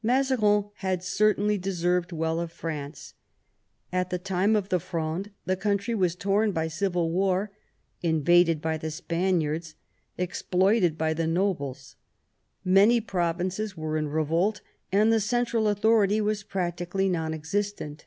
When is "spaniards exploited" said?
8.92-10.96